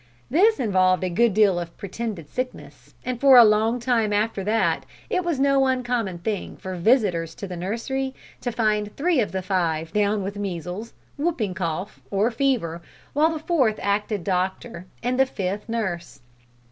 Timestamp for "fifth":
15.27-15.69